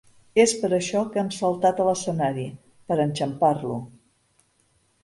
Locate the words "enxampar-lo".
3.07-3.79